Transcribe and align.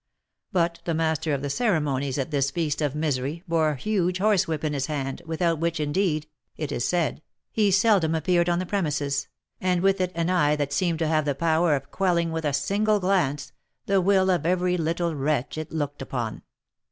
But 0.51 0.79
the 0.85 0.95
master 0.95 1.31
of 1.31 1.43
the 1.43 1.49
ceremonies 1.51 2.17
at 2.17 2.31
this 2.31 2.49
feast 2.49 2.81
of 2.81 2.95
misery 2.95 3.43
bore 3.47 3.69
a 3.69 3.75
huge 3.75 4.17
horsewhip 4.17 4.63
in 4.63 4.73
his 4.73 4.87
hand, 4.87 5.21
without 5.27 5.59
which 5.59 5.79
indeed, 5.79 6.25
it 6.57 6.71
is 6.71 6.87
said, 6.87 7.21
he 7.51 7.69
seldom 7.69 8.15
appeared 8.15 8.49
on 8.49 8.57
the 8.57 8.65
premises, 8.65 9.27
and 9.59 9.81
with 9.81 10.01
it 10.01 10.11
an 10.15 10.31
eye 10.31 10.55
that 10.55 10.73
seemed 10.73 10.97
to 10.97 11.07
have 11.07 11.25
the 11.25 11.35
power 11.35 11.75
of 11.75 11.91
quelling 11.91 12.31
with 12.31 12.45
a 12.45 12.51
single 12.53 12.99
glance, 12.99 13.51
the 13.85 14.01
will 14.01 14.31
of 14.31 14.43
every 14.43 14.75
little 14.75 15.13
wretch 15.13 15.55
it 15.55 15.71
looked 15.71 16.01
upon. 16.01 16.41